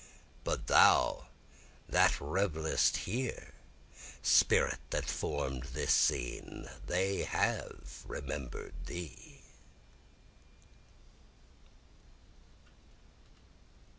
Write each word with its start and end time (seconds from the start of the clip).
But 0.43 0.65
thou 0.65 1.27
that 1.87 2.19
revelest 2.19 3.05
here 3.05 3.53
spirit 4.23 4.79
that 4.89 5.05
form'd 5.07 5.65
this 5.75 5.93
scene, 5.93 6.67
They 6.87 7.21
have 7.21 8.01
remember'd 8.07 8.87
thee. 8.87 9.41